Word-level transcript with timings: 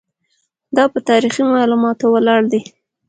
دا 0.75 0.83
په 0.93 0.99
تاریخي 1.09 1.43
معلوماتو 1.53 2.05
ولاړ 2.13 2.41
دی. 2.51 2.61